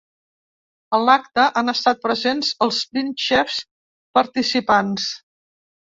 [0.97, 3.61] A l’acte, han estat presents els vint xefs
[4.21, 5.07] participants.